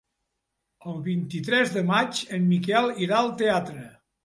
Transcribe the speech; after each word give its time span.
El 0.91 0.97
vint-i-tres 1.07 1.75
de 1.77 1.85
maig 1.91 2.23
en 2.39 2.49
Miquel 2.55 2.91
irà 3.09 3.21
al 3.21 3.33
teatre. 3.45 3.89